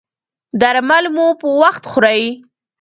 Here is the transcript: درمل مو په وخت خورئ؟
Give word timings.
درمل 0.61 1.05
مو 1.15 1.27
په 1.39 1.47
وخت 1.61 1.83
خورئ؟ 1.91 2.21